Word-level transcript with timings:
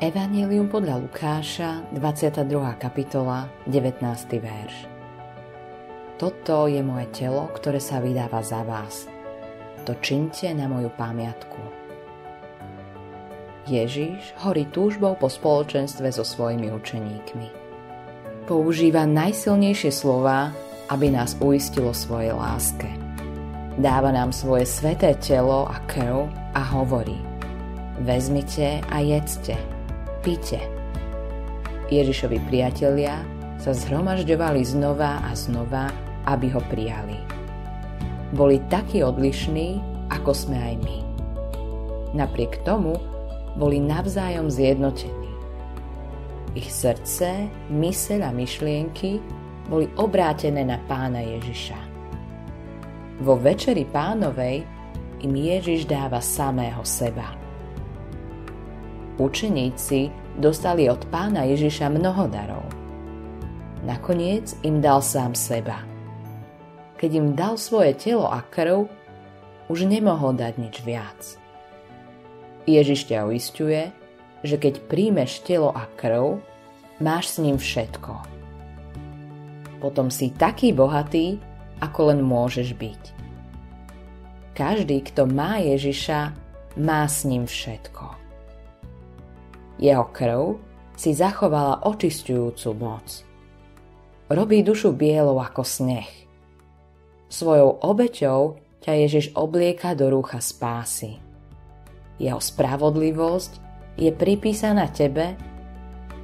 Evangelium 0.00 0.64
podľa 0.64 0.96
Lukáša, 0.96 1.92
22. 1.92 2.48
kapitola, 2.80 3.52
19. 3.68 4.00
verš. 4.40 4.88
Toto 6.16 6.72
je 6.72 6.80
moje 6.80 7.04
telo, 7.12 7.44
ktoré 7.52 7.76
sa 7.84 8.00
vydáva 8.00 8.40
za 8.40 8.64
vás. 8.64 9.04
To 9.84 9.92
činte 10.00 10.48
na 10.56 10.72
moju 10.72 10.88
pamiatku. 10.96 11.60
Ježiš 13.68 14.32
horí 14.40 14.72
túžbou 14.72 15.20
po 15.20 15.28
spoločenstve 15.28 16.08
so 16.08 16.24
svojimi 16.24 16.72
učeníkmi. 16.72 17.48
Používa 18.48 19.04
najsilnejšie 19.04 19.92
slova, 19.92 20.48
aby 20.88 21.12
nás 21.12 21.36
uistilo 21.44 21.92
svojej 21.92 22.32
láske. 22.32 22.88
Dáva 23.76 24.16
nám 24.16 24.32
svoje 24.32 24.64
sveté 24.64 25.12
telo 25.20 25.68
a 25.68 25.76
krv 25.84 26.24
a 26.56 26.64
hovorí 26.72 27.20
Vezmite 28.00 28.80
a 28.88 29.04
jedzte, 29.04 29.60
pite. 30.20 30.60
Ježišovi 31.90 32.38
priatelia 32.46 33.24
sa 33.58 33.72
zhromažďovali 33.74 34.62
znova 34.62 35.24
a 35.24 35.34
znova, 35.34 35.90
aby 36.28 36.52
ho 36.52 36.62
prijali. 36.68 37.18
Boli 38.36 38.62
takí 38.70 39.02
odlišní, 39.02 39.80
ako 40.12 40.30
sme 40.30 40.56
aj 40.56 40.74
my. 40.86 40.98
Napriek 42.14 42.62
tomu 42.62 42.94
boli 43.58 43.82
navzájom 43.82 44.52
zjednotení. 44.52 45.30
Ich 46.54 46.70
srdce, 46.70 47.46
myseľ 47.70 48.20
a 48.26 48.30
myšlienky 48.34 49.22
boli 49.70 49.86
obrátené 49.98 50.66
na 50.66 50.78
pána 50.90 51.22
Ježiša. 51.22 51.78
Vo 53.22 53.38
večeri 53.38 53.86
pánovej 53.86 54.66
im 55.22 55.32
Ježiš 55.36 55.86
dáva 55.86 56.18
samého 56.18 56.82
seba. 56.82 57.39
Učeníci 59.20 60.08
dostali 60.40 60.88
od 60.88 61.04
pána 61.12 61.44
Ježiša 61.44 61.92
mnoho 61.92 62.24
darov. 62.32 62.64
Nakoniec 63.84 64.56
im 64.64 64.80
dal 64.80 65.04
sám 65.04 65.36
seba. 65.36 65.84
Keď 66.96 67.10
im 67.20 67.28
dal 67.36 67.60
svoje 67.60 67.92
telo 68.00 68.24
a 68.32 68.40
krv, 68.40 68.88
už 69.68 69.84
nemohol 69.84 70.32
dať 70.40 70.56
nič 70.56 70.80
viac. 70.80 71.20
Ježiš 72.64 73.12
ťa 73.12 73.28
uistuje, 73.28 73.92
že 74.40 74.56
keď 74.56 74.88
príjmeš 74.88 75.44
telo 75.44 75.68
a 75.68 75.84
krv, 76.00 76.40
máš 76.96 77.36
s 77.36 77.44
ním 77.44 77.60
všetko. 77.60 78.24
Potom 79.84 80.08
si 80.08 80.32
taký 80.32 80.72
bohatý, 80.72 81.36
ako 81.84 82.08
len 82.08 82.24
môžeš 82.24 82.72
byť. 82.72 83.02
Každý, 84.56 85.04
kto 85.12 85.28
má 85.28 85.60
Ježiša, 85.60 86.32
má 86.80 87.04
s 87.04 87.28
ním 87.28 87.44
všetko. 87.44 88.19
Jeho 89.80 90.12
krv 90.12 90.60
si 90.92 91.16
zachovala 91.16 91.88
očistujúcu 91.88 92.68
moc. 92.76 93.24
Robí 94.28 94.60
dušu 94.60 94.92
bielou 94.92 95.40
ako 95.40 95.64
sneh. 95.64 96.28
Svojou 97.32 97.80
obeťou 97.80 98.60
ťa 98.84 98.92
Ježiš 99.08 99.26
oblieka 99.32 99.96
do 99.96 100.12
rúcha 100.12 100.44
spásy. 100.44 101.16
Jeho 102.20 102.36
spravodlivosť 102.36 103.52
je 103.96 104.12
pripísaná 104.12 104.92
tebe 104.92 105.32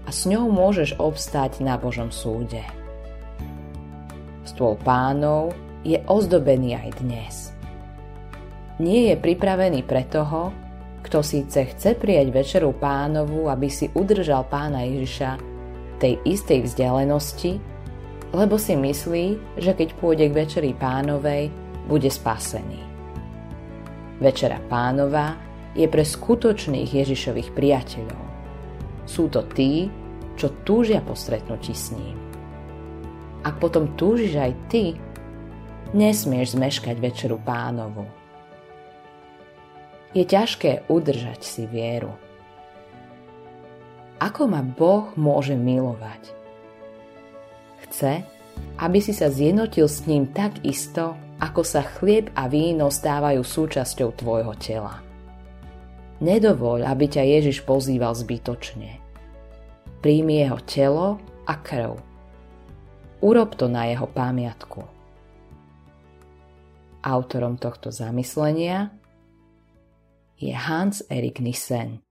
a 0.05 0.11
s 0.13 0.29
ňou 0.29 0.53
môžeš 0.53 1.01
obstáť 1.01 1.65
na 1.65 1.81
Božom 1.81 2.13
súde. 2.13 2.61
Stôl 4.45 4.77
pánov 4.85 5.57
je 5.81 5.97
ozdobený 6.05 6.77
aj 6.77 6.91
dnes. 7.01 7.35
Nie 8.77 9.13
je 9.13 9.17
pripravený 9.17 9.81
pre 9.89 10.05
toho, 10.05 10.53
kto 11.07 11.23
síce 11.23 11.71
chce 11.71 11.95
prijať 11.95 12.35
večeru 12.35 12.75
pánovu, 12.75 13.47
aby 13.47 13.71
si 13.71 13.87
udržal 13.95 14.43
pána 14.51 14.83
Ježiša 14.83 15.39
tej 16.03 16.19
istej 16.27 16.67
vzdialenosti, 16.67 17.63
lebo 18.35 18.59
si 18.59 18.75
myslí, 18.75 19.27
že 19.63 19.71
keď 19.73 19.89
pôjde 20.03 20.27
k 20.29 20.37
večeri 20.43 20.73
pánovej, 20.75 21.49
bude 21.87 22.11
spasený. 22.11 22.83
Večera 24.19 24.59
pánova 24.67 25.39
je 25.79 25.87
pre 25.87 26.03
skutočných 26.03 26.91
Ježišových 26.91 27.55
priateľov. 27.55 28.25
Sú 29.07 29.31
to 29.31 29.47
tí, 29.55 29.87
čo 30.35 30.51
túžia 30.67 30.99
po 30.99 31.15
stretnutí 31.15 31.71
s 31.71 31.95
ním. 31.95 32.19
Ak 33.47 33.63
potom 33.63 33.95
túžiš 33.95 34.35
aj 34.35 34.53
ty, 34.67 34.99
nesmieš 35.95 36.59
zmeškať 36.59 36.99
večeru 36.99 37.39
pánovu 37.39 38.26
je 40.17 40.25
ťažké 40.25 40.89
udržať 40.89 41.45
si 41.45 41.69
vieru. 41.69 42.17
Ako 44.17 44.49
ma 44.49 44.65
Boh 44.65 45.13
môže 45.13 45.53
milovať? 45.53 46.33
Chce, 47.85 48.25
aby 48.81 48.99
si 49.05 49.13
sa 49.13 49.29
zjednotil 49.29 49.85
s 49.85 50.09
ním 50.09 50.33
tak 50.33 50.65
isto, 50.65 51.13
ako 51.37 51.61
sa 51.61 51.85
chlieb 51.85 52.33
a 52.33 52.49
víno 52.49 52.89
stávajú 52.89 53.45
súčasťou 53.45 54.17
tvojho 54.17 54.57
tela. 54.57 55.05
Nedovoľ, 56.25 56.89
aby 56.89 57.13
ťa 57.13 57.29
Ježiš 57.37 57.61
pozýval 57.69 58.17
zbytočne. 58.17 58.97
Príjmi 60.01 60.41
jeho 60.41 60.57
telo 60.65 61.21
a 61.45 61.61
krv. 61.61 62.01
Urob 63.21 63.53
to 63.53 63.69
na 63.69 63.93
jeho 63.93 64.09
pamiatku. 64.09 64.81
Autorom 67.05 67.61
tohto 67.61 67.93
zamyslenia 67.93 68.97
je 70.37 70.55
Hans 70.55 71.07
Erik 71.09 71.39
Nissen. 71.39 72.06